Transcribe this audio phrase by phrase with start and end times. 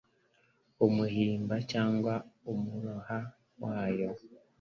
[0.85, 2.13] Umuhimba cyangwa
[2.51, 3.19] umuroha
[3.61, 4.09] wayo